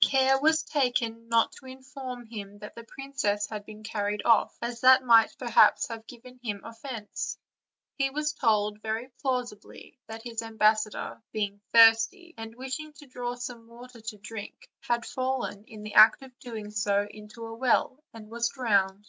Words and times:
Care 0.00 0.38
was 0.40 0.62
taken 0.62 1.28
not 1.28 1.50
to 1.54 1.66
inform 1.66 2.24
him 2.26 2.60
that 2.60 2.76
the 2.76 2.84
princess 2.84 3.48
had 3.48 3.66
been 3.66 3.82
carried 3.82 4.22
off, 4.24 4.56
as 4.62 4.82
that 4.82 5.02
might 5.02 5.34
perhaps 5.36 5.88
have 5.88 6.06
given 6.06 6.38
him 6.44 6.60
offence; 6.62 7.36
he 7.96 8.08
was 8.08 8.32
told, 8.32 8.80
very 8.82 9.08
plausibly, 9.20 9.98
that 10.06 10.22
his 10.22 10.42
ambassador, 10.42 11.20
being 11.32 11.60
thirsty, 11.72 12.34
and 12.38 12.54
wishing 12.54 12.92
to 12.92 13.06
draw 13.08 13.34
some 13.34 13.66
water 13.66 14.00
to 14.00 14.16
drink, 14.18 14.70
had 14.78 15.04
fallen, 15.04 15.64
in 15.64 15.82
the 15.82 15.94
act 15.94 16.22
of 16.22 16.38
doing 16.38 16.70
so, 16.70 17.08
into 17.10 17.44
a 17.46 17.54
well, 17.56 17.98
and 18.14 18.30
was 18.30 18.48
drowned. 18.48 19.08